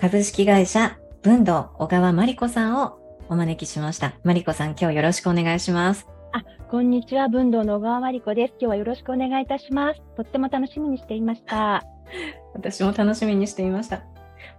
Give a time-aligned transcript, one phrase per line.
[0.00, 4.14] 株式会社文道小川真理子さんをお招きしました。
[4.22, 6.06] 真理子さん、今日よろしくお願いします。
[6.32, 7.28] あ、こんにちは。
[7.28, 8.50] 文道の小川真理子です。
[8.52, 10.00] 今日はよろしくお願いいたします。
[10.16, 11.82] とっても楽しみにしていました。
[12.54, 14.04] 私も楽しみにしていました。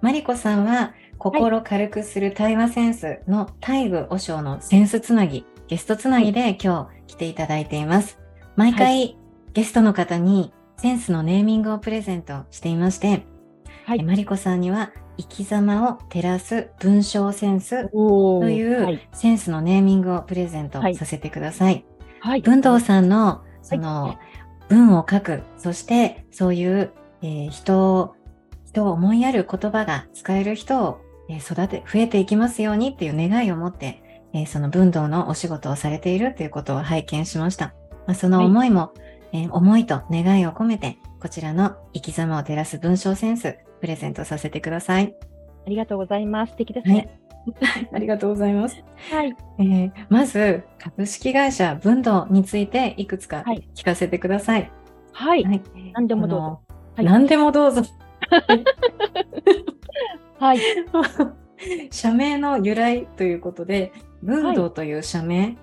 [0.02, 8.20] 真理子さんは、心軽くする対話センスの大具和尚のセンスつなぎ、ゲストつなぎで今日来ていただいています。
[8.58, 9.17] 毎回、はい、
[9.54, 13.23] ゲストの方にセンスのネーミングをプレゼントしていまして、
[13.86, 21.86] はい、マリコさんには生き様を照らす文章センスというセンスのネーミングをプレゼントさせてください。
[22.22, 22.42] はい。
[22.42, 24.17] 文藤さんのその
[24.70, 28.16] 文を書く、そしてそういう、えー、人を、
[28.66, 37.73] 人を思いやる言葉が使える人を、え育て、増えていきますようにっていう願いを持って、えー、その文道のお仕事をされているということを拝見しました。
[38.08, 38.94] まあ、その思いも、は
[39.33, 45.16] い、えー、思いと願いを込めて、こちらの生き様を照らす文章センス、プレゼントさせてください。
[45.66, 46.52] ありがとうございます。
[46.52, 47.20] 素敵ですね。
[47.62, 48.84] はい、 ありがとうございます。
[49.12, 49.36] はい。
[49.60, 53.44] えー、まず、株式会社文道についていくつか
[53.76, 54.72] 聞かせてください。
[55.12, 55.44] はい。
[55.44, 55.62] はい、
[55.94, 56.62] 何でもどうぞ。
[56.95, 57.84] はい、何でもどうぞ。
[60.39, 60.60] はい。
[61.92, 63.92] 社名の由来ということで、
[64.22, 65.58] 文道という社名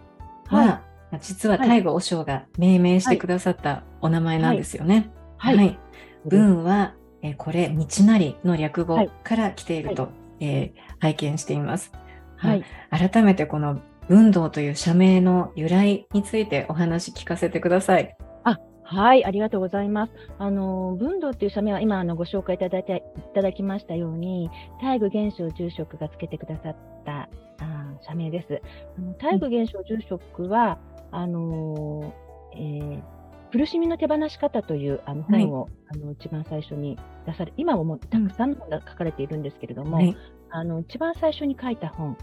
[0.47, 5.11] は、はい、実は大悟和尚が命名してくださったお名前なんですよね。
[5.39, 5.57] はい。
[5.57, 5.79] はい、
[6.27, 6.95] 文は
[7.27, 10.09] えー、これ、道なりの略語から来ていると、は
[10.41, 11.93] い、えー、拝見しています。
[12.37, 12.65] はい。
[12.91, 18.17] 改めてこの文道という社名の由来についてお話聞かせてください。
[18.45, 20.13] あ、はい、ありがとうございます。
[20.39, 24.51] あの、文道という社名は今あのご紹介いただいていただきましたように、
[24.81, 28.61] 大愚現象住職がつけてくださったあ社名です。
[28.99, 30.79] あの大愚現象住職は、
[31.13, 32.15] うん、あの、
[32.55, 33.16] えー
[33.53, 40.17] 苦しみの手放し方というあの本を、はい、あの一番最初に出され、今ももたくさんの本が書かれているんですけれども、はい、
[40.51, 42.17] あの一番最初に書いた本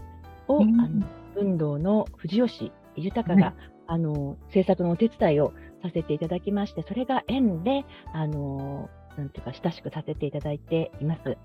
[0.48, 3.54] を、うん、あの運動の藤吉豊が、はい、
[3.86, 5.52] あの制作のお手伝いを
[5.82, 11.36] させていただきまして、それが縁で、あのなんていうか親しくさせていただいています。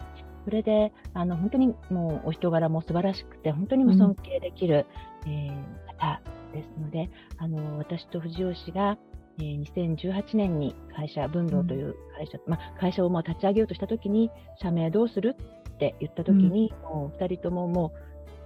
[0.46, 4.86] それで、あの本当にもうお人柄も素晴らしくて、本当にも尊敬できる、
[5.26, 6.22] うん、えー、方
[6.54, 8.98] ですので、あの私と藤吉が
[9.40, 14.30] えー、2018年に会社、文道という会社、うん、まあ、会社をもう立ち上げようとしたときに、
[14.62, 15.36] 社名どうする
[15.76, 17.94] って言ったときに、うん、もう2人ともも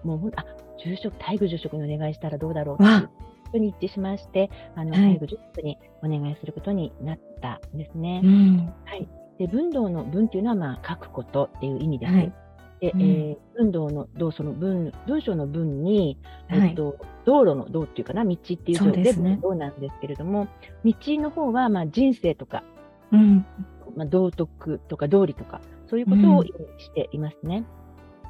[0.04, 0.46] う、もうあ
[0.84, 8.22] 住職、大愚住職にお願いしたらどうだろうとに一致しまして、あの、大愚住職にお願いすることになったんですね。
[8.24, 9.08] うん、はい。
[9.40, 12.14] で、文道の文というのは、まあ、書くことっていう意味です。
[12.14, 12.34] はい
[12.83, 16.17] で、うん、えー、運動の動その文文章の文に、
[16.49, 20.49] はい、えっと、道路の道っていうかな道っていう字でね、道なんですけれども
[20.83, 22.61] 道の方はまあ人生とか、
[23.13, 23.45] うん。
[23.95, 27.63] まあ、道徳とか道理とかそういうことを意味していますね。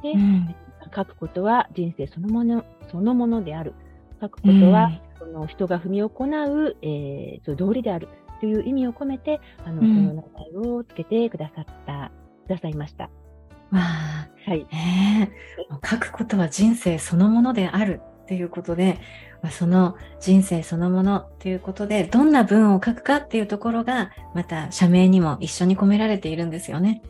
[0.04, 0.56] うん、で、うん、
[0.94, 3.74] 書くことは人生そのものそのものである。
[4.22, 4.90] 書くことは、
[5.20, 8.08] その人が踏み行う、えー、道理である。
[8.40, 12.12] という意味を込めてあの、この名前をつけてくださった
[12.46, 13.10] くださいました。
[13.74, 14.68] わあ、はい。
[14.72, 19.00] えー、書くことは人生そのものであるっていうことで、
[19.52, 27.02] その人生そのものということで、どんな文を書くかっていうところが、また社名にも一緒に込められているんですよね。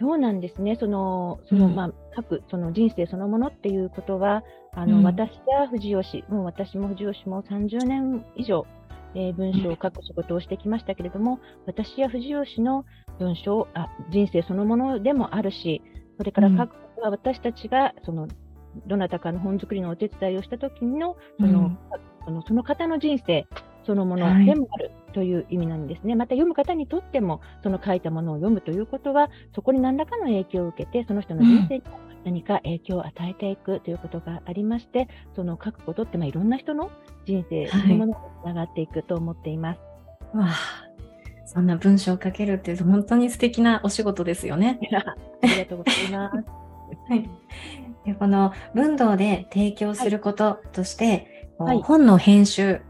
[0.00, 0.76] そうなんですね。
[0.78, 4.42] その、その、うん、まあ、書く、その人生そのものっていうことは、
[4.72, 8.66] あの、うん、私は藤吉、もう私も藤吉も30年以上、
[9.14, 12.84] えー、文章を書く仕事をしてきましたけれども、私や藤吉の
[13.18, 15.80] 文章あ、人生そのものでもあるし、
[16.16, 18.28] それから書くことは私たちが、その、
[18.86, 21.78] どなたかの本作りのお手伝いをした時の、その、うん、
[22.24, 23.46] そのその方の人生
[23.84, 26.12] そのものでもあるという意味なんですね。
[26.12, 31.82] はい、また読む方にとっても、その書いたものを読むということは、そこに何らかの影響を受けて、その人の人生に
[32.24, 36.90] 何か影響を与えていくということがありまして、その書くことって、まあ、いろんな人の
[37.26, 39.80] 人生そのものにつながっていくと思っています。
[40.34, 40.84] わあ、
[41.46, 44.78] そんな文章を書けるって本当に素敵なお仕事ですよね。
[45.42, 46.36] ありがとうございます。
[47.08, 47.30] はい。
[48.04, 52.80] でこの文道で提供することとして、はい本の編集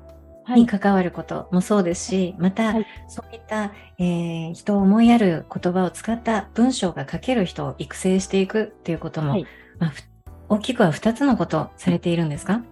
[0.47, 0.61] はい。
[0.61, 9.47] に関わることもそうですし、また、はいそういった、えー人を思いやる言葉を使った文章が書ける人を育成していくっていうことも、はい
[9.79, 10.03] まあ、ふ
[10.49, 12.63] 大きくは2つのことをされているんですか？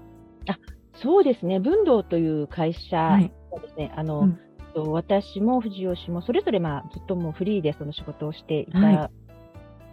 [0.94, 1.58] そうですね。
[1.58, 3.32] 文道という会社ははい
[3.62, 4.38] ですね、あの、うん
[4.75, 9.11] と私も藤吉もそれぞれまあずっともうフリーでその仕事をしていた、はい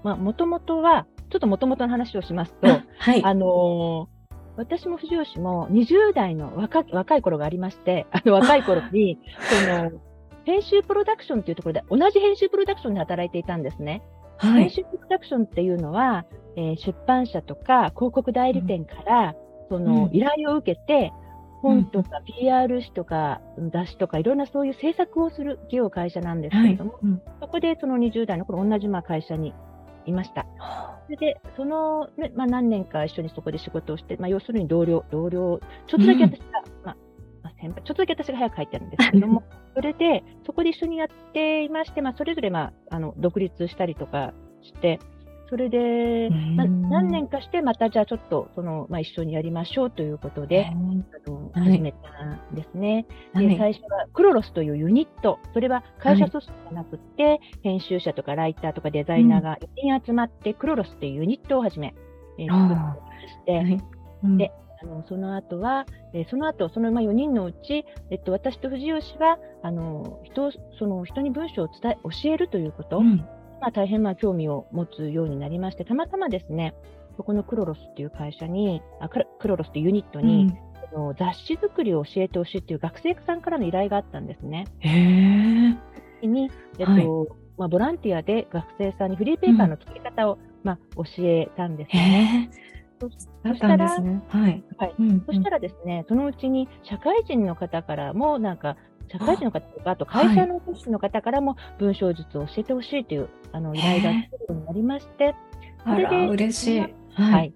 [0.04, 3.24] まあもともとは、ちょっともともとの話をしますと、あはい。
[3.24, 4.20] あのー
[4.58, 9.92] 私も藤吉も20代の若若い頃がありまして、あの若い頃に、 その、
[10.44, 14.02] 編集プロダクションというところで、同じ編集プロダクションで働いていたんですね。
[14.36, 14.64] はい。
[14.64, 16.26] 編集プロダクションっていうのは、
[16.58, 19.36] えー出版社とか広告代理店から、
[19.70, 21.14] そのうん依頼を受けて、
[21.62, 23.42] 本とか PR 誌とか
[23.72, 27.00] 雑誌とかいろんなそういう制作をする企業会社なんですけはいれども、。
[27.02, 29.54] うんそこでその20代の頃同じまあ会社に
[30.06, 30.46] いました。
[31.06, 36.98] それで、その、ねまあ、何年か一緒にそこで仕事をして、まあ、要するに同僚、同僚、ちょっとだけ私が、まあ、
[37.44, 45.00] まあ、先輩、ちょっとだけ私が早く入ってるんですけれども、 それで、そこで一緒にやっていまして、まあ、それぞれ、まあ、あの、独立したりとかして、
[45.50, 51.72] それで、ま何年かして、またじゃあちょっと、その、まあ、一緒にやりましょうということで、あの、はい。
[51.72, 51.98] 始めた
[52.52, 53.08] んですね。
[53.34, 53.58] で、はい。
[53.58, 59.68] 最初はクロロスというユニット、それは会社組織じゃなくて、編集者とかライターとかデザイナーが4
[60.00, 61.96] 人集まって、クロロスというユニットを始め、
[62.38, 62.96] えー作ってま
[63.28, 63.84] して、はい。
[64.24, 64.38] うん。
[64.38, 64.52] で
[64.82, 73.26] あのその後は、えーその後、そのまあ4人のうち、えっと、私と藤吉は、あの、人を、その人に文章を伝え、教えるということ、うん
[73.62, 76.74] まあ、大変まあ興味を持つようになりまして、たまたまですね、
[77.18, 80.54] そこのクロロスっていう会社に、あクロクロロスっていうユニットに、
[80.94, 84.66] あの雑誌作りを教えてほしいっていう学生さんからの依頼があったんですね。
[84.80, 85.76] へ
[86.28, 87.08] に、えっとはい
[87.58, 92.50] まあ、ボランティアで学生さんにフリーペーパーの作り方を、まあ、教えたんですよね。
[93.02, 93.10] そ
[93.44, 94.24] だったんですね。
[94.30, 94.64] はい。
[94.78, 98.78] はいうんそしたらですね、そのうちに社会人の方からも、なんか、
[99.12, 105.36] 社会人の方とか、あと会社の組織の方からも文章術を教えてほしいというあの依頼が来るようになりまして、
[105.86, 106.80] そ嬉しい。
[106.80, 107.48] ははい。
[107.48, 107.54] い。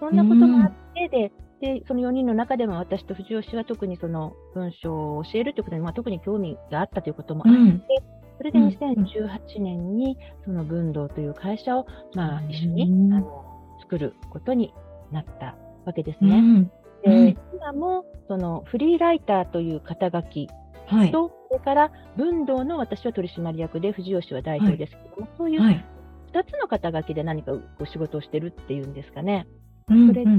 [0.00, 7.82] そんなことがあって、で、で、その4人の中でも私と藤吉は特にその文章を教えるということに、まあ、特に興味があったということもあって、うん。
[8.38, 8.68] それでうん。
[8.68, 12.50] 2018年にその文道という会社を、まあ、うん。
[12.50, 12.82] 一緒に、
[13.14, 13.44] あの
[13.80, 14.72] 作ることに
[15.10, 16.36] なったわけですね。
[16.36, 16.64] うん。
[17.02, 17.38] で、うん。
[17.54, 20.48] 今もそのフリーライターという肩書き
[20.86, 21.10] はい。
[21.10, 25.84] と、それから文道の私は取締役で藤吉は代表ですけども、そういうはい。
[26.32, 29.46] 2つの肩書きで何かお仕事をしてるっていうんですかね。
[29.88, 30.30] うんそれで、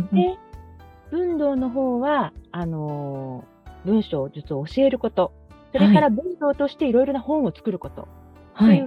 [1.12, 3.56] 文道の方は、あのー
[3.86, 5.31] 文章術を教えること、
[5.71, 8.07] それから文道としていろいろな本を作ること、
[8.57, 8.86] とはいいう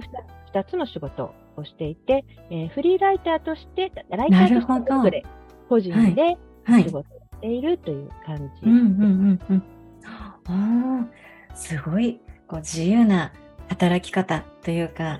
[0.53, 5.23] 2, つの仕事をしていて、えーフリーライターとして、ライターとしてそれぞれ
[5.69, 6.91] 個人ではい仕。
[6.91, 7.09] 事をし
[7.39, 8.69] ているという感じ。
[8.69, 9.63] うんうんうんうん。
[10.05, 11.07] ああ、
[11.59, 13.33] すごい、こう自由な
[13.67, 15.19] 働き方というか、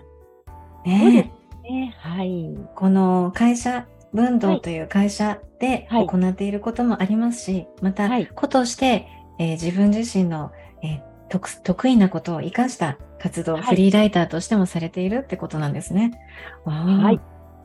[0.85, 1.33] ね
[1.65, 1.95] すね。
[1.99, 2.57] はい。
[2.75, 16.19] この会社、文はい道という会社ではい行っていることもありますし、また、はい子として、えー自分自身の、えー得得意なことを活かした活動、はいフリーライターとしてもされているってことなんですね。
[16.65, 17.19] はい。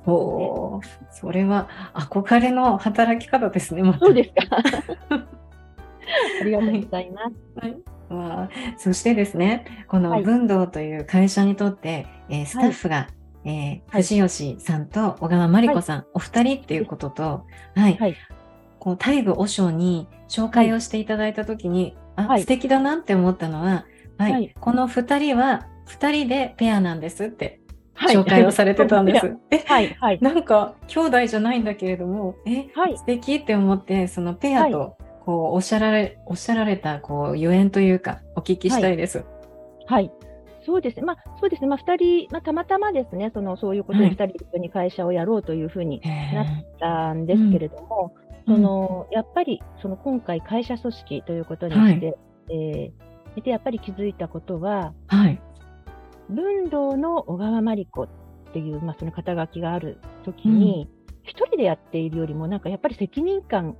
[0.07, 3.83] おーそれは憧れの働き方ですね。
[3.83, 4.59] またそうですか。
[6.41, 7.94] ありがとうございます。
[8.09, 10.23] わあそしてですね、このはい。
[10.23, 13.09] 文道という会社にとって、えースタッフが、
[13.45, 14.03] えーはい。
[14.03, 18.17] 藤吉さんと小川真理子さん、お二人っていうことと、はい、はい。
[18.79, 22.41] こう大愚和尚に紹介をしていただいたときに、あ、はい。
[22.43, 23.87] 素敵だなって思ったのは、
[24.19, 24.55] はい、はい。
[24.61, 27.61] この二人は二人でペアなんですって
[27.95, 28.17] はい。
[28.17, 29.37] 紹介をされてたんです。
[29.51, 29.97] え、はい。
[30.01, 30.19] はい。
[30.21, 32.99] なんか兄弟じゃないんだけれども、え、はい。
[32.99, 39.25] 素敵って思って、そのペアと、こう、おっしゃられ、おっしゃられた、こう、ゆえんというか、お聞きしたいです。
[39.87, 40.11] はい。
[40.67, 41.03] そうですね。
[41.03, 41.69] まあ、そうですね。
[41.69, 46.47] まあ、二人、まあ、たまたまですね、その、そういうことはいで二人一緒に会社をやろうというふうにへなっ
[46.79, 52.19] たんですけれども、うんその、やっぱり、その、今回会社組織ということにして、
[52.51, 55.41] えーで、やっぱり気づいたことは、はい。
[56.29, 58.09] 文道の小川真理子っ
[58.53, 60.89] ていう、まあ、その肩書きがあるときに、
[61.23, 63.77] 一人でやっているよりも、なんかやっぱり責任感が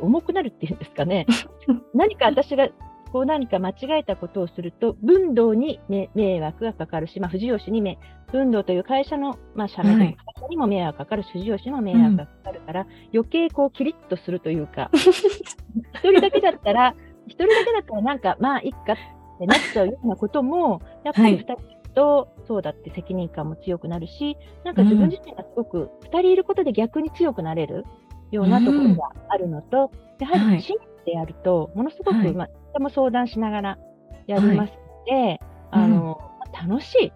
[0.00, 1.26] 重くなるっていうんですかね。
[1.94, 7.98] 何か私がここう何か間違えたことをすると、分道に迷惑がかかるし、まあ、藤吉にめ、
[8.30, 16.94] 分道という会社の、まあ、社名、はい、会社にも迷惑がかかるし、藤吉にも迷惑がかかるから、うん、余計こう、キリッとするというか、 一人だけだったら、
[17.26, 18.96] 一人だけだったらなんか、まあ、いっかっ
[19.38, 21.56] てなっちゃうようなことも、やっぱり二人
[21.94, 27.86] と、そうだって責任感も強くなるし、なんか自分自身がすごく、二人いることで逆に強くなれる
[28.30, 29.90] ようなところがあるのと、
[30.20, 33.78] うん、やはりシンでやると、ものすごく、はい、まあ、とても相談しながら
[34.26, 35.40] やりますので、はい、
[35.70, 37.12] あの、うん、楽しい。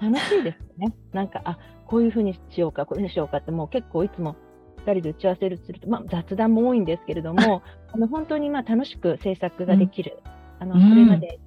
[0.00, 0.92] 楽しいですね。
[1.12, 4.36] なんか、あ、こういうふうにしようか、こういうふうにしようかって、もう結構いつも
[4.84, 7.62] 2人で打ち合わせすると、まあ、雑談も多いんですけれども、
[7.92, 10.18] あの本当にまあ楽しく制作ができる、
[10.60, 11.40] うん、あのそれまで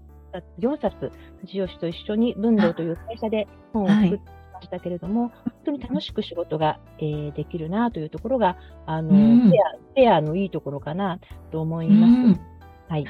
[0.59, 11.19] 4冊、藤吉と一緒に文道という会社で本を作ってましたけれども、はい、本当に楽しく仕事が、えー、できるなというところが、あの、うん、ペア、ペアのいいところかな
[11.51, 12.11] と思います。
[12.11, 12.39] うん、
[12.87, 13.05] はい。
[13.05, 13.09] わ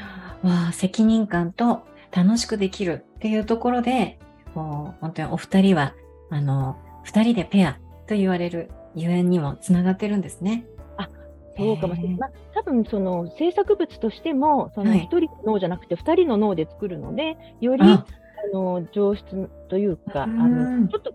[0.70, 1.82] あ、責任感と
[2.12, 4.18] 楽しくできるっていうところで、
[4.56, 5.94] もう本当にお二人は、
[6.30, 7.74] あの、二人でペア
[8.08, 10.66] と言われるゆえんにもつながってるんですね。
[10.98, 11.10] あ、
[11.58, 12.18] そうかもしれない。
[12.18, 18.06] まあ、多分その制作物としても、その一人の脳じゃなくて二人の脳で作るので、よりあ
[18.54, 21.14] の上質というか、あのちょっと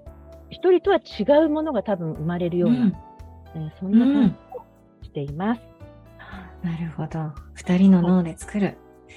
[0.51, 2.93] 一人とは違うものが多分生まれるような、うん、
[3.55, 5.61] えー、そんな感じをしています。
[6.65, 7.33] うん、なるほど。
[7.55, 8.77] 二人の脳で作る。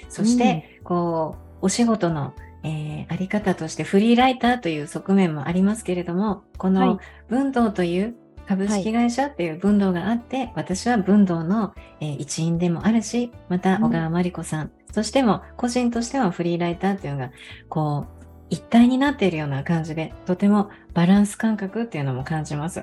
[0.09, 2.33] そして、うん、こう、お仕事の、
[2.63, 8.15] えー、あり方としてフリーライターという側面もありますけれども、この文道という
[8.47, 17.31] 株式会社っていう分道があって、はい、私は分道の、えー、一員でもあるし、また小川真理子さん、としても、個人としてはフリーライターっていうのが、
[17.69, 18.18] こう、
[18.49, 22.81] 一体になっているような感じで、とてもバランス感覚っていうのも感じます。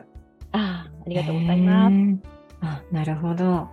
[0.52, 1.94] ああ、ありがとうございます。
[2.61, 3.68] あ、なるほど。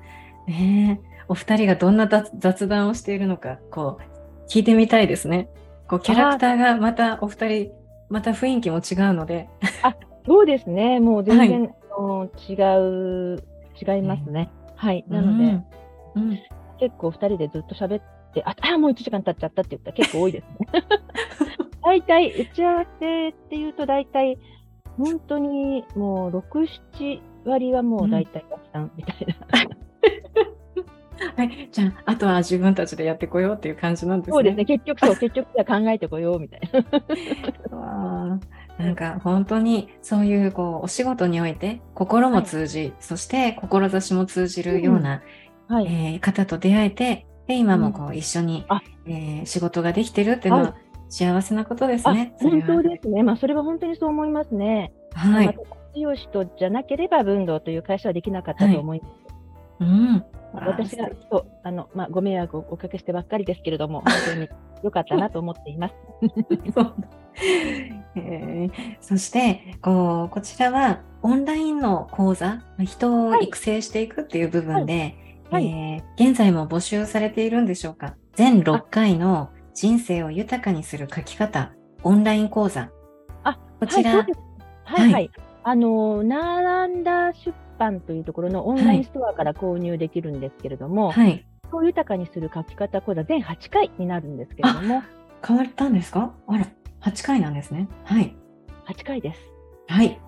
[0.47, 2.07] ねお二人がどんな
[2.37, 5.49] 雑談をしているのか、こう、聞いてみたいですね。
[5.87, 7.71] こう、キャラクターがまたお二人、
[8.09, 9.47] また雰囲気も違うので。
[9.83, 9.95] あ、
[10.25, 10.99] そうですね。
[10.99, 13.43] もう全然、はい、違う、
[13.79, 14.49] 違いますね。
[14.75, 15.05] はい。
[15.07, 15.63] なので、
[16.15, 16.39] うん、
[16.79, 20.83] 結構二人でずっと喋って、あ、あもう1時間経っちゃったって言ったら結構多いですね。
[21.83, 24.37] 大体、打ち合わせっていうと大体、
[24.97, 29.83] 本当にもう6、7割はもう大体雑談みたいな。
[31.37, 34.33] はい、じゃあ、あとは自分たちでやってこようっていう感じなんですね。
[34.33, 36.61] そうですね、結局そう、結局は考えてこようみたい
[37.71, 38.39] な。
[38.77, 45.21] なんか本当にそういうこうお仕事において心も通じ、はい、そして志も通じるような、
[45.69, 48.65] うんはい、えー、方と出会えて、で今もこう一緒に、
[49.05, 50.75] うん、えー、仕事ができてるっていうのは
[51.13, 52.33] 幸せなことですね。
[52.39, 53.21] 本当ですね。
[53.21, 54.91] まあそれは本当にそう思いますね。
[55.13, 55.57] はい。
[55.95, 59.83] 私とじゃなければ文道という会社はできなかったと思います。
[59.83, 60.25] はい、うん。
[60.55, 64.49] 私がそうあの、まあ、ご迷惑をおかけしてばっかりですけれども、本当に
[64.81, 65.95] 良かったなと思っています。
[68.15, 75.15] えー、そしてこうこちらはオンラインの講座人を育成していくっていう部分で、
[75.51, 78.15] はいはい、えー、現在も募集されているんでしょうか？
[78.33, 82.89] 全6回の人生を豊かにする書き方オンライン講座。
[83.43, 84.25] あこちら、はい、
[84.83, 85.31] はい、はい、
[85.63, 95.03] あの並んだ出版というところのオンラインストアから購入できるんですけれども、はい、を豊かにする書き方講座全8回になるんですけれども。
[95.45, 96.33] 変わったんですか？
[96.47, 96.67] あら
[97.01, 97.89] 8回なんですね。
[98.05, 98.35] はい。
[98.87, 99.39] 8回です。
[99.87, 100.19] はい。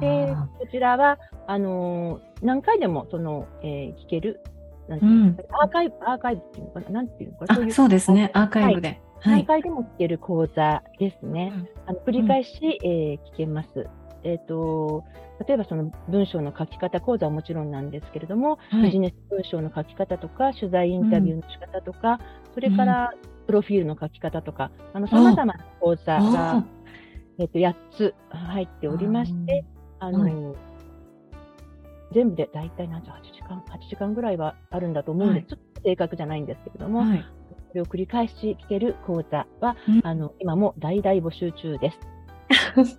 [0.00, 4.40] で、こちらは、あのー、何回でも、その、えー、聞ける、
[4.88, 7.54] なんていううん、アーカイブ、アーカイブっていうのかな、なんていうのかな？
[7.54, 9.00] そうそうですね、アーカイブで。
[9.20, 11.52] はい、何回でも聞ける講座ですね。
[11.54, 12.50] うん、あの繰り返し、
[12.82, 13.86] うん、えー、聞けます。
[14.24, 15.04] えっ、ー、と、
[15.46, 22.18] 例えばその文章の書き方講座はもちろんなんですけれども、はい、ビジネス文章の書き方とか、取材インタビューの仕方とか、
[22.54, 23.12] それから
[23.46, 26.64] プロフィールの書き方とか、あの、様々な講座が、
[27.38, 29.64] えっ、と、8つ入っておりまして、
[30.00, 30.32] あの、はい、
[32.12, 35.42] 全部で大体何時、8時間、8時間ぐらいはあるんだと思うんです。
[35.42, 37.24] はい、ちょっと正確じゃないんですけれども、はい、
[37.68, 41.98] それを繰り返し聞ける講座は、うん、あの、今も大々募集中です。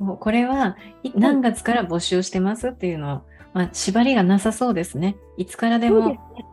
[0.00, 0.76] もうこれは
[1.14, 3.20] 何月から募集してますっていうのを、
[3.52, 5.16] まあ、縛りがなさそうですね。
[5.36, 6.10] いつからでも。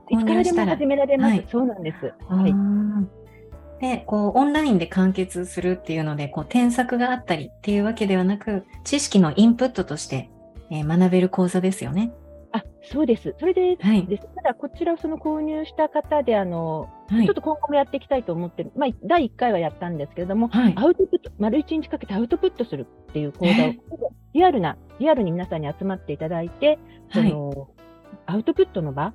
[0.10, 1.32] いつからでも始められます。
[1.32, 2.14] はい、そうなんです。
[2.28, 2.54] はい。
[3.82, 10.32] で、こう、オンラインで完結するっていうので、こう、添削があったりっていうわけではなく、知識のインプットとして、
[10.70, 12.12] えー、学べる講座ですよね。
[12.52, 13.36] あ、そうです。
[13.40, 18.72] それではい、ただ、こちらをその購入した方で、あの、はい、ちょっと今後もやっていきたいと思ってる。
[18.76, 23.74] まあ、第1回はやったんですけれども、はい、アウトプット、丸1日かけてアウトプットするっていう講座を、
[24.34, 26.80] リアルな、リアルに皆さんに集まっていただいて、
[27.12, 27.70] その、
[28.26, 29.14] アウトプットの場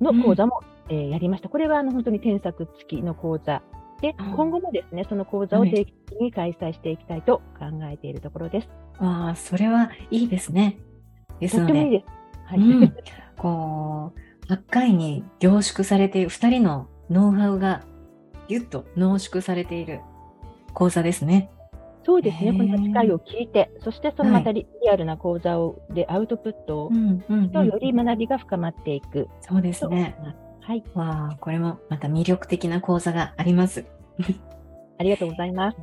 [0.00, 1.48] の講座もえーやりました。
[1.48, 3.62] これはあの本当に添削付きの講座
[4.00, 8.68] で、うん今後もですね、その講座を定期的に開催していきたいと考えているところです。
[8.98, 10.78] わあ、それはいいですね。
[11.40, 12.12] ですので、とってもいいです。
[12.46, 12.58] はい。
[12.60, 12.94] うん
[13.36, 14.12] こ
[14.48, 17.84] う、8回に凝縮されている、2人のノウハウが
[18.48, 20.00] ぎゅっと濃縮されている
[20.74, 21.50] 講座ですね。
[22.04, 26.90] そうですね、この8回を聞いて、そしてそのまたリ,、アルな講座をでアウトプットを、
[27.52, 30.16] とより学びが深まっていくそうですね。
[30.68, 33.86] はい、わあ、これもまた魅力的な講座があります。
[35.00, 35.78] ありがとうございます。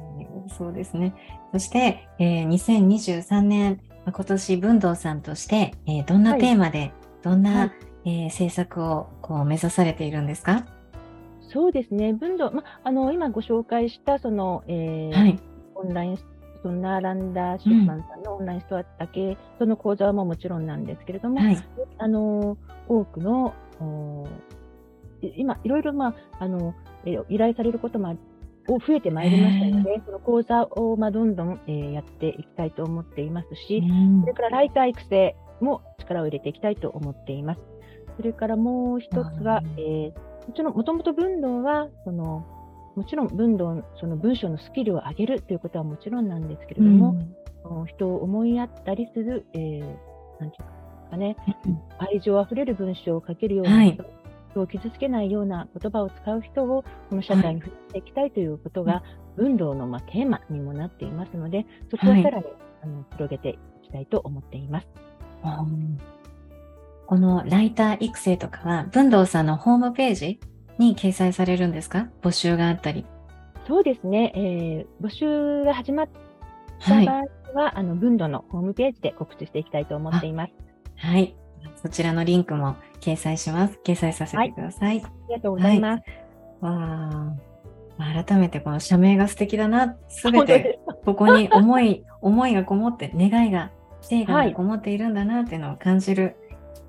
[0.56, 1.16] そうですね。
[1.54, 6.92] そして、えー2023年、まあ今年文道さんとして、えーどんなはいテーマで、
[7.24, 7.72] どんな、はい
[8.06, 10.66] えー制作をこう目指されているんですか？
[11.42, 15.40] そうですね、文道、ま、あの今ご紹介したその、えーはい。
[15.74, 16.18] オンライン、
[16.62, 21.58] そのナーランダー出版さんのオンラインストアだけ、その講座はもうもちろんなんですけれども、はい。
[21.98, 22.56] あの
[22.88, 23.56] 多くの
[25.36, 26.74] 今、いろいろ、まああの
[27.06, 28.16] え依頼されることも
[28.68, 34.22] を増えてまいりましたので、その講座を、まあ、どんどん、えーやっていきたいと思っていますし、うん。
[34.22, 37.62] それからライター育成も力を入れていきたいと思っています。
[38.18, 42.46] それからもう一つはうん、えーもちろん、もともと文道は、その、
[42.96, 47.16] もちろん文道、その文章のスキルを上げるということはもちろんなんですけれども、
[47.64, 49.80] その人を思いやったりする、えー
[50.40, 50.60] なんてい
[51.08, 51.80] うかね、うん。
[51.98, 53.98] 愛情あふれる文章を書けるようなはい
[54.56, 59.04] 人、人を傷つけないような言葉を使う人をこの社会に振っていきたいということが、
[59.36, 62.46] 文道のまあテーマにもなっていますので、そこをはいさらに、
[62.84, 63.50] あの広げて
[63.84, 64.88] いきたいと思っています。
[65.44, 66.00] うん
[67.08, 70.40] このライター育成とかは、文道さんのホームページ
[70.80, 72.08] に掲載されるんですか？
[72.24, 73.06] 募集があったり。
[73.68, 76.10] そうですね、えー募集が始まっ
[76.80, 77.20] たはい場。
[77.54, 80.54] 合は、あの文道のホームページで告知していきたいと思っています。
[80.96, 81.36] はい。
[81.76, 83.80] そちらのリンクも掲載します。
[83.86, 85.04] 掲載させてください。
[85.04, 86.04] ありがとうございます。
[86.62, 87.36] わあ。
[87.98, 89.96] まあ改めてこの社名が素敵だな。
[90.10, 93.70] すべてここに思い、 思いがこもって、願いが、
[94.02, 96.36] 聖はいがこもっているんだなっていうのを感じる、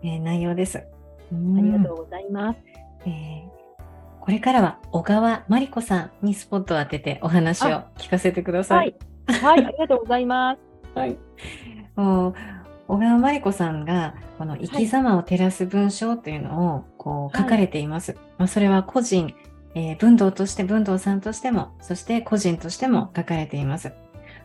[0.02, 0.78] えー内容です。
[0.78, 0.85] あ
[1.32, 2.58] りがとうございます。
[3.04, 3.56] えー
[4.19, 8.75] これからは小川真理子さんにスポットを当ててお話を聞かせてくださ。
[8.75, 9.32] はいい。
[9.32, 10.99] はい、ありがとうございます。
[10.99, 11.17] はい。
[11.95, 12.34] もう
[12.88, 18.16] 小川真理子さんがこの生き様を照らす文章というのをこう書かれています。
[18.38, 19.34] まあ、それは個人、
[19.75, 23.92] えー文道として文道さんとしても、そして個人としても書かれています。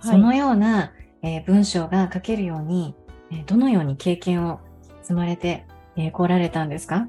[0.02, 2.96] そのような、えー文章が書けるように、
[3.32, 4.60] えーどのように経験を
[5.02, 7.08] 積まれて、えー来られたんですか？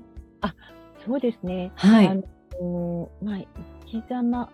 [1.05, 1.73] そうですね。
[1.75, 2.09] はい。
[2.09, 3.38] あのまあ、
[3.90, 4.51] 生き様、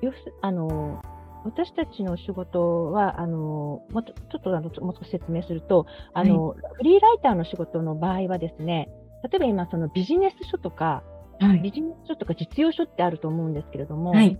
[0.00, 1.04] 要すあの
[1.44, 8.88] 私たちの仕事は、あのもちょっとあのもう少し説明するとあの、フリーライターの仕事の場合はですね、
[9.22, 11.02] 例えば今、そのビジネス書とか、
[11.38, 11.60] はい。
[11.60, 14.38] ビジネス書とか実用書ってあると思うんですけれども、はい。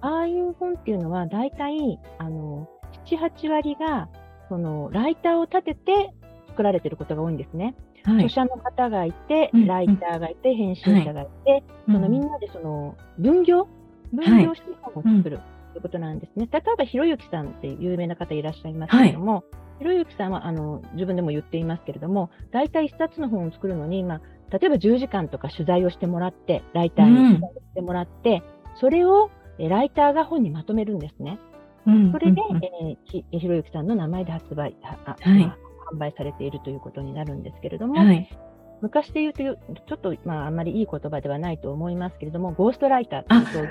[0.00, 2.68] ああいう本っていうのは、大体、あの、
[3.06, 4.08] 7、8割が、
[4.48, 6.10] その、ライターを立てて
[6.48, 7.74] 作られてることが多いんですね。
[8.04, 8.28] はい著。
[8.28, 13.68] 者の方がいて、うんライターがいて、編集者がいて、そのみんなでその、分業？
[14.12, 15.40] 分業して本を作る
[15.72, 16.48] ということなんですね。
[16.50, 19.44] 例えば、ひろゆきさんっていう有名な方いらっしゃいますけれども、
[19.78, 24.20] ひろゆきさんは、あの、自分でも言っていますけれども、大体一冊の本を作るのに、まあ、
[24.58, 28.42] 例えば10時間とか取材をしてもらって、ライターに取材をしてもらって、
[28.80, 31.38] それをえライターが本にまとめるんですね。
[31.86, 35.58] うんそれで、うんうんえーひひろゆきさんの名前で発売、はいまあ
[35.92, 38.28] 販売されているということになるんですけれども、はい。
[38.82, 43.68] 昔で言うと、ちょっと、まあ、あんまりいい言葉ではないと思いますけれども、ゴーストライターという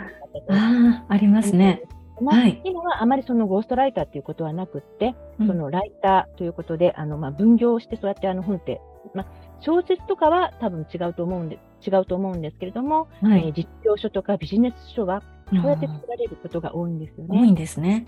[0.49, 1.83] ああ、ありますね。
[2.15, 8.79] 思うんですけどもはい今はあまりそのゴーストライターということはなくって、うんそのライターということで、あの、まあ、分業をしてそうやってあの本って、
[9.13, 9.27] まあ、
[9.59, 13.47] 小説とかは多分違うと思うんで、違うと思うんですけれども、はい。
[13.47, 17.39] えー実用書とかビジネス書は、そうやって作られることが多いんですよね。
[17.41, 18.05] 多いんですね。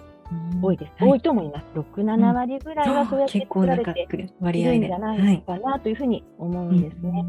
[0.62, 0.92] 多いです。
[0.98, 1.66] はい多いと思います。
[1.76, 4.80] 6、7割ぐらいはそうやって結構な作られて割い割合で。
[4.80, 7.26] るんじゃないかなというふうに思うんですね。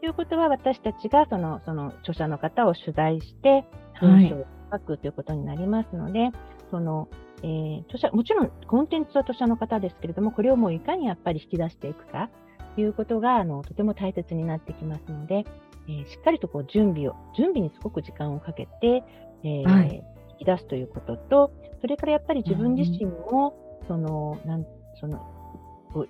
[0.00, 3.64] ということは、私たちがそのその著者の方を取材して、はい
[4.00, 6.30] 文章を書くということになりますので、
[6.70, 7.08] その
[7.42, 12.30] えー著者もちろんコンテンツは著者の方ですけれども、これをもういかにやっぱり引き出していくか
[12.76, 15.44] ということがあのとても大切になってきますので、
[15.88, 19.02] えーしっかりとこう準備を、準備にすごく時間をかけて、
[19.42, 20.02] えーはい引
[20.38, 23.54] き出すということと、それからやっぱり自分自身も、
[23.86, 24.66] その、なん、
[25.00, 25.20] その、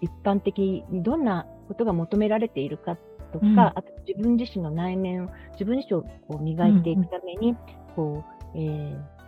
[0.01, 2.97] 一般的にどんなことが求められているか
[3.33, 3.59] とか、うん。
[3.61, 7.57] あと自分自身の内面を、自分自身をこう磨いていくために、
[7.95, 9.19] こう、えー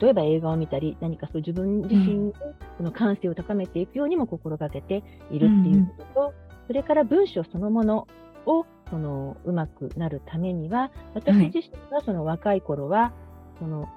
[0.00, 2.32] 例えば映画を見たり、何かそう自分自身の
[2.76, 6.34] その感性を高めていくようにも心がけているっていうことと、
[6.66, 8.08] それから文章そのもの
[8.46, 13.12] をそのうまくなるためには、私自身はその若い頃は、
[13.58, 13.88] その、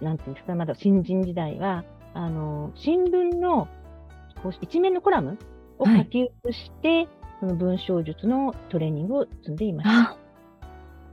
[0.00, 3.68] なんていうんですか、まだ新人時代は、あの、新聞の
[4.42, 5.38] こう一面のコラム
[5.78, 7.08] を書き写して、
[7.40, 10.10] その文章術のトレーニングを積んでいました。
[10.12, 10.16] あ、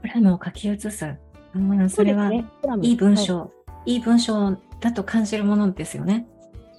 [0.02, 1.16] コラムを書き写す。
[1.54, 2.44] うん、それは、い
[2.92, 3.50] い文はい章、
[3.84, 6.26] い、い文章だと感じるものですよね。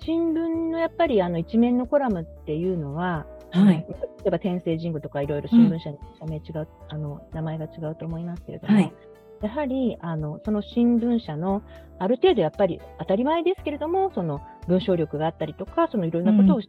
[0.04, 3.76] 新聞のやっぱりあの一面のコラムっていうのは、はい。
[3.76, 8.94] 例えば天聖神宮とかいろいろ新聞社に社名違う、あの名前が違うと思いますけれども、はい。
[9.42, 11.64] やはりあのその新聞社の
[12.00, 16.62] ある程度やっぱり当たり前ですけれども、その文章力があったりとか、そのいろんなことを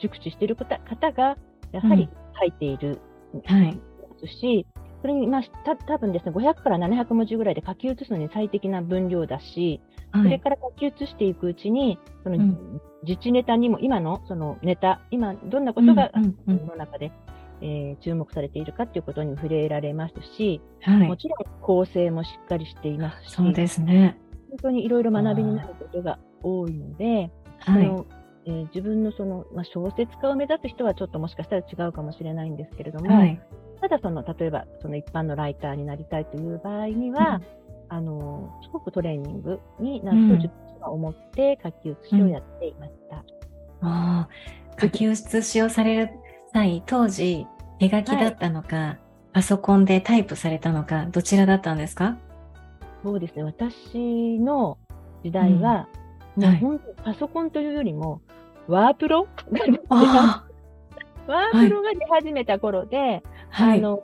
[0.00, 1.36] 熟知している方方が
[1.72, 2.08] やはり
[2.40, 3.00] 書いている。
[3.44, 3.78] はい。
[4.20, 4.66] ですし、
[5.02, 9.82] それにまあた多分ですね500から700文字ぐらいで書き写すのに最適な分量だし、
[10.14, 10.30] そはい。
[10.30, 16.10] れから書き写していくうちに、そのうん自治ネタにも、今のそのネタ、今どんなことが
[16.46, 17.12] 世の中で、
[17.60, 21.08] えー注目されているかということに触れられますし、はい。
[21.08, 24.18] もちろん構成もしっかりしていますし、そうですね。
[24.50, 27.30] 本当にいろいろ学びになることが多いので、
[27.64, 27.86] そはい。
[27.86, 28.06] の
[28.46, 33.40] えー自分のその、まあ、小説家を目指す人はちょっともしかしたら違うかもしれないんですけれども、はい。
[33.80, 37.40] ただその、例えばその一般のライターになりたいという場合には、
[37.94, 43.18] あのすごくトレーニングになるとうん自分が思って書き写しをやっていました。
[43.18, 43.22] あ
[43.82, 44.28] あ、
[44.80, 46.10] 書き写しをされる
[46.52, 47.46] 際、当時、
[47.78, 48.98] 手書きだったのか、
[49.32, 52.16] パソコンでタイプされたのか、どちらだったんですか？
[53.04, 54.76] そうですね、私の
[55.22, 55.86] 時代は、
[56.36, 56.44] うん。
[56.44, 56.56] はい。
[56.56, 58.22] 本当にパソコンというよりも、
[58.66, 59.28] ワープロ
[59.88, 60.44] あ
[61.28, 63.78] ワープロが出始めた頃で、あ、はい。
[63.78, 64.00] あの、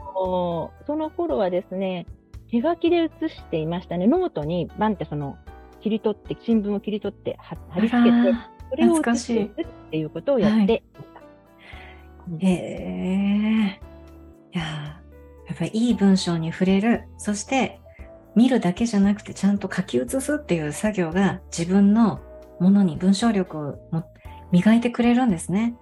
[0.87, 2.07] その頃はですね、
[2.51, 4.07] 手書きで写していましたね。
[4.07, 5.39] ノートにバンってその、
[5.81, 11.21] 切り取って、新聞を切り取って貼貼り付けて、あそれを写してっていうことをやっていました。
[12.37, 12.51] ーへ
[13.73, 13.81] え。
[14.53, 14.67] いやー
[15.49, 17.05] やっぱりいい文章に触れる。
[17.19, 17.81] そして、
[18.37, 22.21] 見るだけじゃなくて、ちゃんと書き写すっていう作業が自分の
[22.61, 24.05] ものに文章力をも
[24.53, 25.75] 磨いてくれるんですね。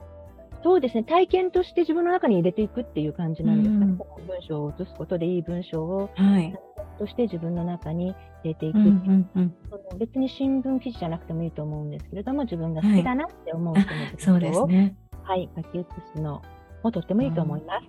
[0.63, 3.93] そうですね、体験として自分の中に入れていくっていう感じなんですかね。
[3.93, 6.55] うん文章を写すことでいい文章をはい。
[6.99, 9.55] として自分の中に入れていく、うんうんうん。
[9.71, 14.97] その別に新聞記事じゃなくてもいいと思うんですけれども、自分が好きだなって思う人のそうですね。
[15.23, 16.43] はい、書き写すの
[16.83, 17.87] もとってもいいと思います。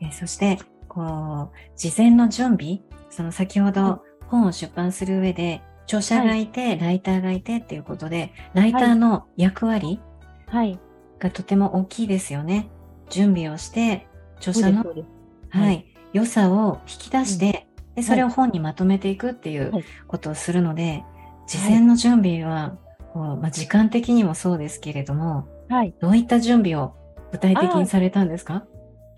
[0.00, 10.00] えーそして、こう、事前の準備、その先ほはど本を出版する上で、著者がいて、ライターがいてっていうことで、ライターの役割
[10.48, 10.78] はい、
[11.22, 12.68] がとても大きいですよね。
[13.10, 14.06] 準備をして、
[14.38, 14.84] 著者の。
[14.84, 14.94] は
[15.50, 15.76] はい。
[15.76, 19.84] い、良さを引き出して、で、それを本にまとめていくっていうはい。
[20.08, 21.04] ことをするので、
[21.46, 22.76] 事前の準備は、
[23.12, 26.94] こうまあ、時間的にもそうですけれども、はい、どういった準備を
[27.30, 28.64] 具体的にされたんですか？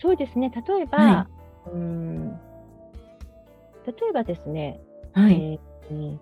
[0.00, 1.28] そうですね、例えば、は
[1.66, 2.40] うーん。
[3.86, 4.80] 例えばですね、
[5.12, 5.34] はい。
[5.34, 5.58] えー
[5.90, 6.18] えー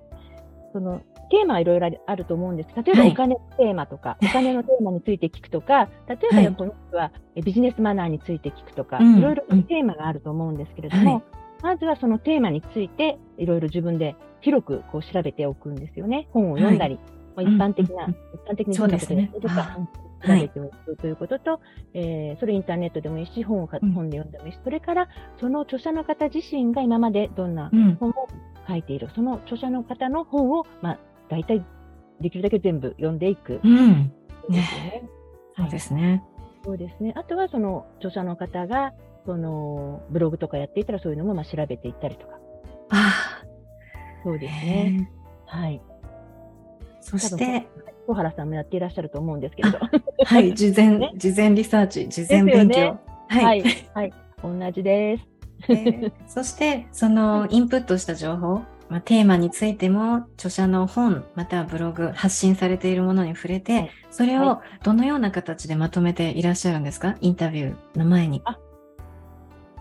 [0.72, 2.68] そのテーマはいろいろあると思うんです。
[2.76, 3.10] 例えばはい。
[3.12, 9.18] お金のテーマとか、お金のテーマについて聞くとか、例えばはいこの人はえビジネスマナーについて聞くとか、うん。
[9.18, 11.22] いろいろうんテーマがあると思うんですけれども、はい。
[11.62, 16.28] まずはそのテーマについていろいろ自分で広くこう調べておくんですよね。
[16.32, 16.98] 本を読んだり、
[17.36, 19.30] まあ、一般的な、うんうん一般的にそうですね。
[19.34, 19.88] うん
[20.24, 21.60] 調べておくということと、
[21.94, 23.92] えーそれインターネットでもいいし、本をかうん。
[23.92, 25.08] 本で読んでもいいし、それから
[25.40, 27.96] その著者の方自身が今までどんなうん。
[27.96, 28.14] 本を
[28.72, 31.64] 書いている、その著者の方の本を、まあ、大体
[32.20, 33.60] できるだけ全部読んでいく。
[33.62, 34.12] うん。
[34.48, 35.02] そうですよね。
[35.56, 36.24] そうですね。
[36.64, 37.12] そうですね。
[37.16, 38.94] あとは、その著者の方が、
[39.26, 42.38] そのブログとかやっていたら、そういうのもまあ調べていったりとか。
[42.90, 43.42] あ
[44.24, 45.08] そうですあ、ね。
[45.50, 45.74] へはい。
[45.74, 45.92] え
[47.00, 47.66] そして、
[48.06, 49.78] 小原さんもやっていらっしゃると思うんですけれど。
[50.24, 52.80] はい、事前 ね、事前リサーチ、事前勉強。
[52.80, 52.98] ねは。
[53.28, 53.64] はいい。
[53.94, 54.12] はい。
[54.42, 55.31] 同じです。
[55.68, 67.16] えーそして、そのインプットした情報、まあ、テーマについても、著者の本、またはブログ、発信されているものに触れて、はいそれはをどのような形でまとめていらっしゃるんですか？
[67.22, 68.42] インタビューの前に。
[68.44, 68.58] あ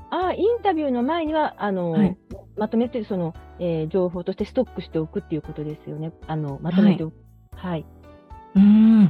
[0.10, 2.18] あ、インタビューの前には、あの、はい
[2.58, 6.12] まとめて、その、えー情報としてストックしておくっていうことですよね。
[6.28, 7.16] あの、まとめておく。
[7.56, 7.86] はい。
[8.56, 9.04] うーん。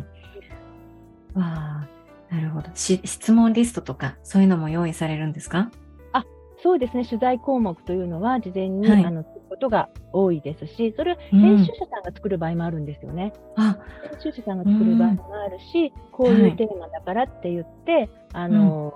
[1.33, 1.87] わあ、
[2.29, 2.69] なるほど。
[2.73, 5.71] し質問リストとか、そういうのも用意されるんですか？
[6.63, 7.05] そうですね。
[7.05, 9.05] 取材項目というのは事前に、はい。
[9.05, 11.39] あの、ことが多いですし、それをうん。
[11.39, 13.33] 編集者さんが作る場合もあるんですよね。
[13.55, 13.77] あ、
[14.09, 18.93] 編集者さんが作る場合もあるし、こういうテーマだからって言って、あの、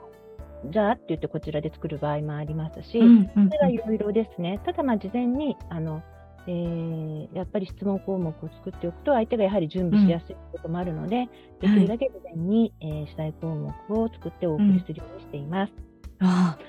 [0.72, 3.50] じゃあって言ってこちらで作る場合もありますし、うんうん。
[3.50, 4.60] それはいろいろですね。
[4.66, 6.02] ただ、まあ、事前に、あの、
[6.48, 11.28] えーやっぱり質問項目を作っておくと、相手がやはり準備しやすいこともあるので、
[11.60, 15.74] できるだけ事前に、えー取材項目を作ってお送りするようにしています。
[16.20, 16.60] ああ、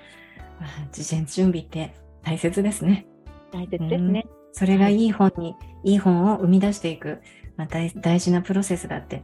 [0.93, 3.07] 事前準備って大切ですね。
[3.53, 4.27] 大切ですね。
[4.53, 7.21] それがいい本に、はい、いい本を生み出していく、
[7.57, 9.23] まあ、大大事なプロセスだって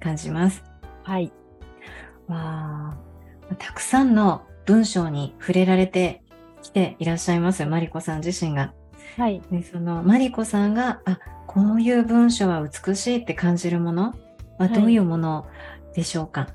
[0.00, 0.64] 感じます。
[1.02, 1.32] はい。
[2.26, 2.96] わ
[3.50, 6.22] あ、たくさんの文章に触れられて
[6.62, 8.72] きていらっしゃいます、マリコさん自身が。
[9.16, 9.40] はい。
[9.50, 14.14] でそのマリコさんが、あ、こういう文章は美しいって感じるもの
[14.58, 15.46] はどういうもの
[15.94, 16.50] でしょうか、はい、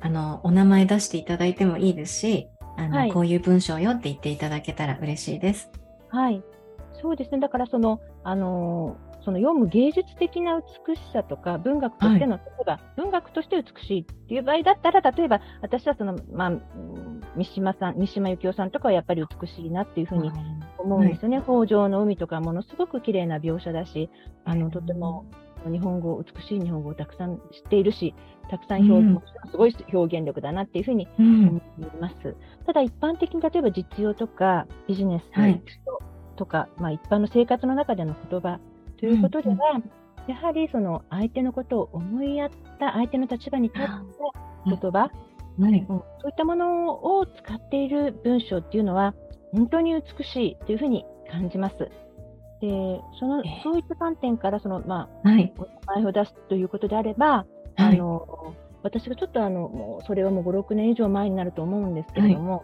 [0.00, 5.70] あの、お名前出していただいてもいいですし、あの、はい、こういう文章よって言っていただけたら嬉しいです。
[6.08, 6.42] はい。
[7.00, 7.40] そうですね。
[7.40, 16.52] だからその、あのその読む芸術的な美しさとか、文学としての、はい、例えば文学として美しいっていう場合だったら、例えば私はその、まあ、
[17.34, 20.30] 三島さん、三島由紀夫さんとかはやっぱり美しいなっていうふうに
[20.78, 21.42] 思うんですよね。
[21.42, 24.10] 北条の海とかものすごく綺麗な描写だし、
[24.44, 25.26] あの、とても
[25.64, 28.14] 日本語、美しい日本語をたくさん知っているし、
[28.50, 31.62] たくさん表現、うん、すごい表現力だなっていうふうに思い
[32.00, 32.14] ます。
[32.24, 35.24] うん、ただ一般的に例えば実用とかビジネス
[36.36, 38.60] とか、はい、まあ一般の生活の中での言葉
[38.98, 39.80] ということでは、
[40.28, 44.02] やはりその相手のことを思いやった相手の立場に立った
[44.66, 49.14] 言葉、はい、そういったものを使っている文章っていうのは
[49.52, 51.90] 本当に美しいというふうに感じます。
[52.60, 62.58] でそのそういった観点からその、まあはい、お名前を出すということであれば、はい、あの私がちょっとあのもうそれはもう5、6年以上前になると思うんですけれども、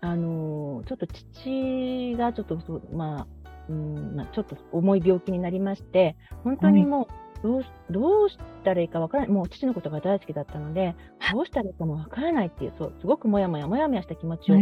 [0.00, 2.58] はい、あのちょっと父がちょっと
[2.92, 3.26] まあ
[3.68, 7.06] うんまあ、ちょっと重い病気になりまして、本当にも
[7.42, 10.96] うどう、どうしたらいいかわからない、もう父のことが大好きだったので、
[11.32, 14.56] どうしたらいいかもわからないっていう、そうすごくもやもやもやもやした気持ちを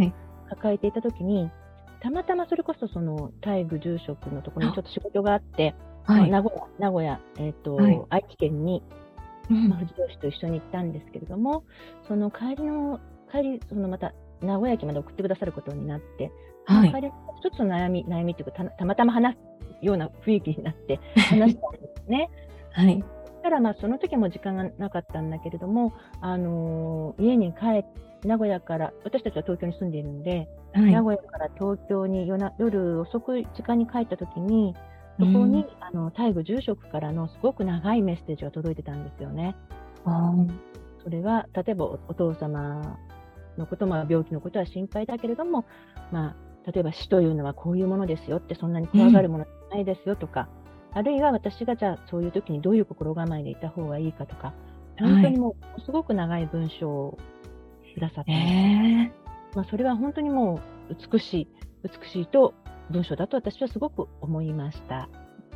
[0.49, 1.51] 抱えていたときに、はい、
[2.01, 8.83] たまたまそれこそその大愚住職のところにちょっと仕事があって、はい、名古屋、名古屋、えっ、ー、と、はい、愛知県に、
[9.49, 11.63] まあ、藤吉と一緒に行ったんですけれども、
[12.07, 12.99] その帰りの、
[13.31, 16.31] 帰り、そのまた名古屋駅まで送ってくださることになって、
[16.65, 16.89] はい、
[17.39, 22.29] 一つの悩み、悩みというかた、たまたま話すような雰囲気になって 話したんですね。
[22.71, 23.03] はい。
[23.47, 27.85] たらまあその時も時間がなかったんだけれども、あのー、家に帰
[28.23, 34.75] 名古屋から、私たちは東京に住んでいるので、はい、名古屋から東京に夜な夜遅く時間に帰った時に、
[35.19, 39.55] そこに、うん、あの大愚住職からのすごく長いメッセージが届いてたんですよね。
[41.03, 42.97] それは例えばお父様
[43.57, 45.65] のことも病気のことは心配だけれども、
[46.11, 50.49] まあ、例えば死というのはこういうものですよってそんなに怖がるものじゃないですよとか、
[50.91, 54.53] うん、あるいは私がじゃあそういう時にどういう心構えでいた方がいいかとか、
[54.99, 57.17] 本当にもうすごく長い文章を
[57.97, 61.47] くださって、えー、まあ、それは本当にもう美しい、
[61.83, 62.53] 美しいと
[62.91, 65.09] 文章だと私はすごく思いました。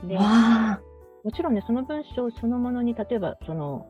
[0.03, 3.87] でもちろんね、その文章そのものに、例えばその、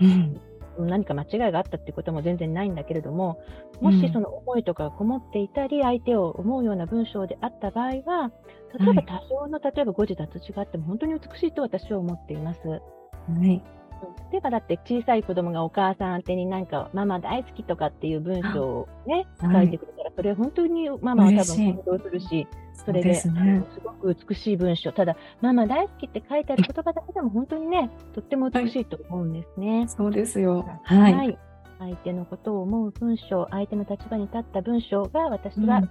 [0.00, 0.40] うん、
[0.78, 3.38] 何か間違いがあったっていうことも全然ないんだけれども、
[3.82, 8.32] もしその思いとかがこもっていたり、相手を思うような文章であった場合は、
[8.80, 12.60] 例えば多少の、例えば誤字脱字があっても本当に美しいと私は思っています。
[12.66, 12.80] は
[13.44, 13.62] い。
[14.30, 22.46] 例えばだって小さい子供がお母さん宛てになんかママ大好きとかっていう文章をね、書いてくれたら、それ本当にママは多分感動するし、
[22.84, 29.78] それで、すね、すごく美しい文章、ただ、ママ大好きって書いてある言葉だけでも本当にね、とっても美しいと思うんですね。
[29.80, 30.66] はい、そうですよ。
[30.84, 31.38] はい、はい。
[31.78, 35.86] 相手のことを思う文章、相手の立場に立った文章が私は、いい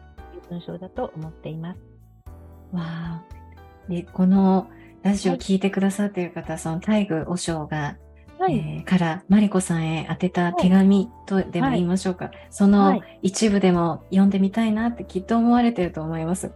[0.50, 1.80] 文章だと思っています。
[2.74, 3.24] うん、わあ。
[3.88, 4.68] で、この
[5.04, 7.98] ラジオ聞いてくださっている方、はい、その大愚和尚が
[8.40, 16.52] はい、えー、からマリコさんへ宛てた手紙とでも言いましょうか、はい、その一部でも読んでみたいなってきっと思われてると思います。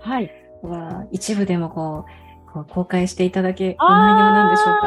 [0.00, 0.30] はい。
[0.62, 2.04] は一部でもこ
[2.48, 4.86] うこう公開していただける内容なんでしょうか。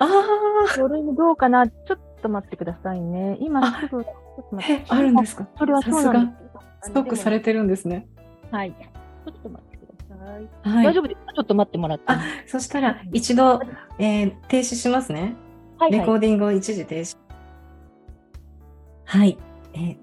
[0.00, 0.68] ああ。
[0.74, 1.66] それどうかな？
[1.66, 3.38] ちょっと待ってくださいね。
[3.40, 4.04] 今すぐ。
[4.60, 5.48] え、あるんですか？
[5.56, 6.36] それはそうなんで
[6.82, 6.88] す。
[6.88, 8.06] ストックされてるんですね。
[8.50, 8.72] はい。
[8.72, 9.67] ちょっと待って。
[10.62, 11.32] はい、大丈夫ですか？
[11.34, 12.04] ちょっと待ってもらって。
[12.08, 13.60] あ、そしたら一度、
[13.98, 15.34] えー、停止しますね。
[15.78, 17.16] はい、レコーディングを一時停止。
[19.04, 19.38] はい、
[19.74, 19.96] えー、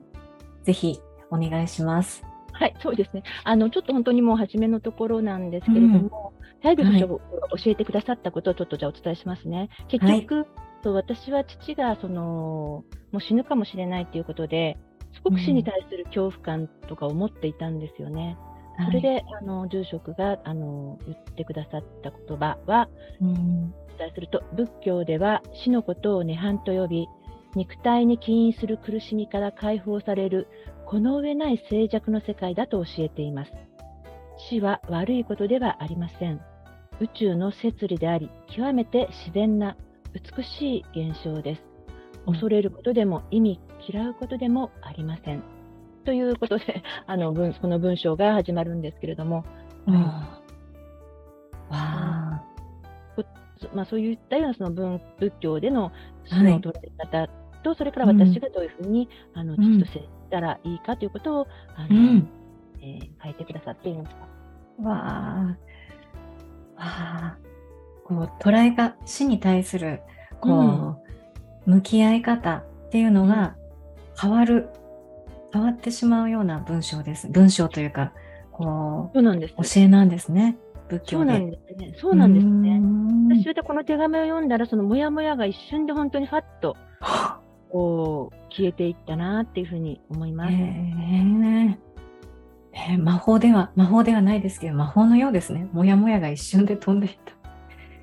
[0.63, 2.23] ぜひお願いします。
[2.53, 3.23] はい、そうですね。
[3.43, 6.33] あの、ちょっと本当にもう初めのところなんですけれども、
[6.63, 7.19] 体力を
[7.57, 9.69] 教えてくださったことをちょっとじゃあお伝えしますね。
[9.89, 10.47] 結局、はい、
[10.81, 14.77] そう私は父がそのもう死ぬかもしれないということで、
[15.13, 18.37] すごく死に対する恐怖感とかを持っていたんですよね。
[18.39, 22.89] うん、それで、はい、あの住職があの言ってくださった言葉は、
[23.21, 27.07] うん、お伝えすると、仏教では死のことを涅槃と呼び、
[27.55, 30.47] 肉体に起因する苦しみから解放される、
[30.85, 33.51] この上ない静寂の世界だと教えています。
[34.49, 36.41] 死は悪いことではありません。
[36.99, 39.77] 宇宙の摂理であり、極めて自然な
[40.13, 41.63] 美しい現象です。
[42.25, 45.54] 恐れることでも意味嫌うことでもありません。
[46.05, 49.43] ということで、 あの文この文章が始まるんですけれども、
[49.87, 49.95] うん。
[53.73, 55.91] まあ、そういったようなその文仏教での
[56.25, 56.45] そはい。
[56.45, 57.27] の捉え方
[57.63, 62.29] と、それから私がどういうふうに、あのうん父と接したらいいかということを、あのうん。
[62.81, 64.15] えー書いてくださっています。
[64.83, 65.55] あ、わあ、わ
[66.77, 67.37] あ、
[68.03, 70.01] こう、捉えが、死に対する、
[70.39, 70.97] こ
[71.65, 73.55] う、向き合い方っていうのが
[74.21, 74.69] 変わる、
[75.55, 77.29] 変わってしまうような文章です。
[77.29, 78.11] 文章というか、
[78.51, 79.53] こそうなんです。
[79.57, 80.57] う、教えなんですね。
[80.89, 81.23] 仏教で。
[81.23, 81.93] そうなんですね。
[81.97, 82.79] そうなんですね。
[82.79, 86.75] ね私はこの手紙を読んだら、そのモヤモヤが一瞬で本当にファッと
[87.71, 90.51] こう消えていったなっていうふうに思います。
[90.51, 91.77] へえ
[92.77, 95.69] えー魔法では、魔法ではないですけど、魔法のようですね。
[95.71, 97.31] もやもやが一瞬で飛んでいった。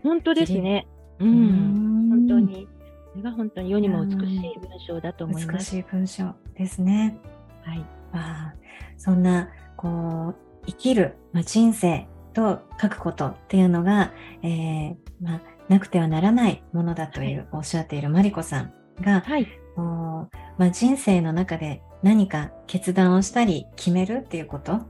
[0.02, 0.86] 本当ですね。
[1.18, 2.66] う、うん本当に。
[3.10, 5.74] それが本当に世にも美しい文章だと思います。
[5.76, 7.18] 美しい文章ですね。
[7.62, 7.78] はい。
[7.78, 8.54] わあ
[8.96, 19.46] そんな、こう、生きる、まあ、人生と書くことっていうのが、えーまあ、なくてはならないものだという、おっしゃっているマリコさんが、はい。
[19.74, 24.80] こうまあ、人生の中で何か決断をしたり決めるっていうこと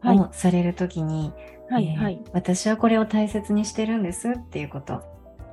[0.00, 0.18] はい。
[0.18, 1.32] をされるときに、
[1.70, 1.86] はい。
[1.86, 2.20] えーはい。
[2.32, 5.00] 私はこれを大切にしてるんですっていうことを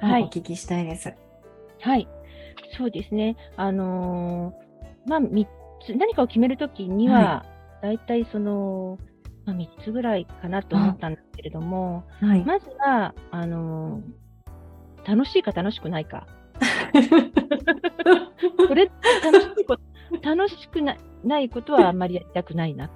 [0.02, 1.14] はいお聞きしたいです。
[1.80, 2.08] はい。
[2.78, 3.38] そうですね。
[3.56, 5.20] あのーまあ、
[5.96, 7.46] 何かを決めるときには、
[7.82, 8.98] だいたいその、
[9.46, 12.46] まあ、三つぐらいかなと思ったんですけれども、はい。
[12.46, 14.02] まずは、あのー
[15.04, 16.28] 楽しいか楽しくないか。
[18.68, 18.86] それ、
[19.24, 19.82] 楽しいこと、
[20.22, 22.90] 楽しくなないことはあんまりやりたくないな。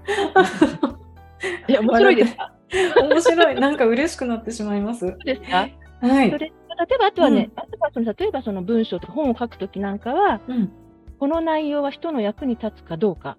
[1.67, 2.54] いや、面白いですか？
[3.02, 3.56] 面白い。
[3.60, 5.00] なんか嬉しくなってしまいます？
[5.00, 5.67] そうですか？
[6.02, 6.38] はいそ。
[6.38, 6.54] れ、例
[6.95, 10.71] えば、あとはね、あとはその、例えばその文章とか本を書くときなんかは、うん。
[11.19, 13.38] この内容は人の役に立つかどうか、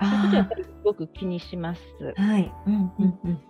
[0.00, 1.80] そういうことをやっあぱりすごく気にします。
[2.16, 2.22] あ。
[2.22, 2.52] はい。
[2.66, 3.40] うんうんうん。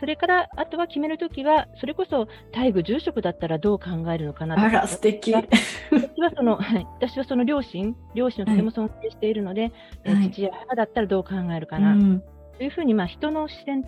[0.00, 5.32] それから、あとは決めるときは、それこそ大愚住職だったらどう考えるのかなとかあら、素敵。
[5.32, 5.42] は
[5.92, 9.72] 私はその、 はい、私はその両親、両親をとても尊敬しているので、
[10.04, 12.22] えーはい父や母だったらどう考えるかな、うん。
[12.58, 13.80] というふうに、まあ、人の視点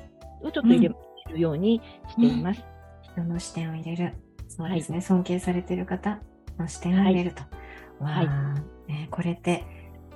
[0.43, 2.65] をちょっと入れるようにしています。
[3.03, 4.15] 人の視点を入れる。
[4.49, 5.01] そうですね。
[5.01, 6.21] 尊敬されている方
[6.59, 7.43] の視点を入れると。
[8.05, 9.65] はいね、これって、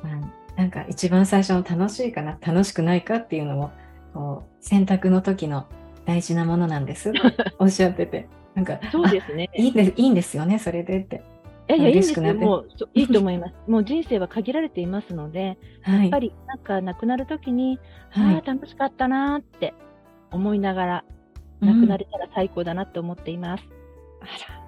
[0.03, 0.17] まあ、
[0.57, 3.73] なんか一番最初の楽しいかな、楽しくないかっていうのも、
[4.15, 5.67] こう、選択の時の
[6.05, 7.13] 大事なものなんです。
[7.59, 8.29] おっしゃってて。
[8.55, 9.49] なんか、そうですね。
[9.53, 11.23] あいいんでいいんですよね、それでって。
[11.69, 13.55] いやいや、いいもう、いいと思います。
[13.69, 16.01] もう人生は限られていますので、はい。
[16.03, 17.79] やっぱりなんか亡くなるときに、
[18.11, 19.73] はいああ、楽しかったなーって
[20.33, 21.21] 思いながら、うん
[21.61, 23.65] 亡くなれたら最高だなって思っています。
[24.21, 24.60] あら。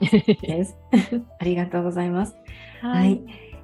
[0.00, 0.76] です。
[1.38, 2.36] ありがとうございます。
[2.80, 3.20] はい。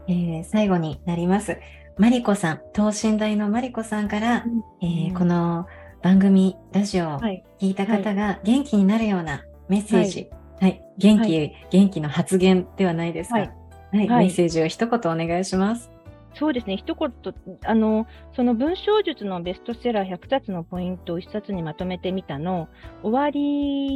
[0.08, 1.58] えー最後になります。
[1.98, 4.44] マリコさん、等身大のマリコさんから、
[4.80, 5.66] えーうんこの
[6.02, 7.44] 番組、ラジオをはい。
[7.60, 10.28] 聞いた方が元気になるようなメッセージ、
[10.60, 13.46] はい、元気、は元気の発言ではないですが、は
[13.92, 15.90] はいい、はいメッセージを一言お願いします。
[16.34, 17.12] そうですね、一言、
[17.64, 22.68] あの、その文章術のベストセラー100冊のポイントを一冊にまとめてみたの、
[23.02, 23.40] 終わり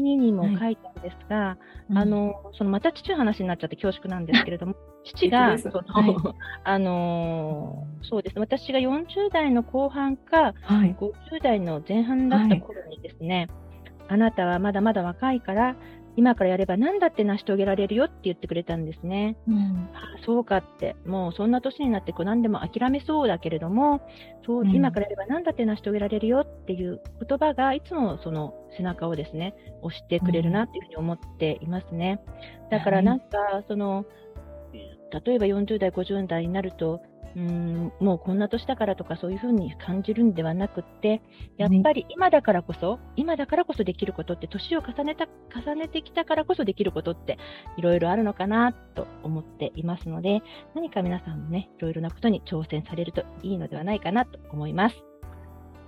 [0.03, 1.57] ににも書いたんですが、
[1.95, 5.83] あの、そのまた父の話になっちゃって恐縮なんですけれども、 父が、素そ
[6.65, 8.37] あの、そうです。
[8.37, 13.49] ね、私が40代の後半か、はい、50代の前半だった頃にですね、
[14.09, 15.77] あなたはまだまだ若いから、
[16.17, 19.37] 今からやれば何だって成し遂げられるよって言ってくれたんですね。
[19.47, 24.01] うんああそうかって、もうそんな年になってこう何でも諦めそうだけれども、
[24.45, 32.21] そううん今からやれば何だって成し遂げられるよっていう言葉がいつもその背中をですね、押してくれるなっていうふうに思っていますね。
[32.71, 33.27] だからなんか、
[33.69, 34.07] その、
[35.25, 37.01] 例えば40代、50代になると、
[37.37, 41.21] うーんもうこんな年だからとかそういうふうに感じるんではなくって、
[41.59, 47.39] やっぱり今だからこそ、今だからこそできることって、年を重ねた、重ねてきたからこそできることって、
[47.77, 50.43] いろいろあるのかなと思っていますので、
[50.75, 54.97] 何か皆さんもね、いろいろなことに挑戦されるといいのではないかなと思います。
[54.97, 55.03] 素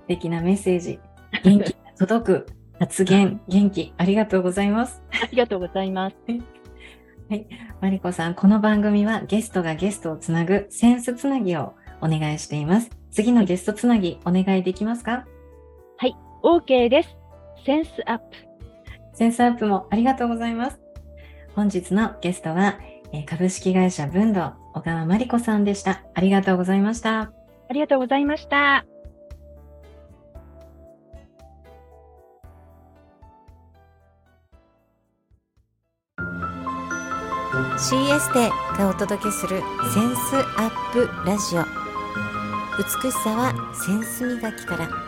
[0.08, 1.00] 敵なメッセージ、
[1.42, 2.46] 元気が届く
[2.78, 5.02] 発言、元気、ありがとうございます。
[5.10, 6.16] ありがとうございます。
[7.80, 12.90] マリコさん、この番組はゲストがゲストをつなぐセンスつなぎをお願いしています。
[13.10, 15.26] 次のゲストつなぎお願いできますか
[16.42, 17.16] ？OK です。
[17.66, 18.24] センスアップ。
[19.12, 20.80] センスアップもありがとうございます。
[21.54, 22.78] 本日のゲストは、
[23.12, 26.04] えー株式会社文土小川真理子さんでした。
[26.14, 27.20] ありがとうございました。
[27.20, 28.86] ありがとうございました。
[37.78, 39.62] CS でがお届けする
[39.94, 41.62] センスアップラジオ。
[42.76, 45.07] 美しさはセンス磨きから。